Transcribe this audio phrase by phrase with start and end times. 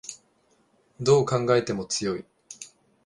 [0.99, 2.25] どう考えても強い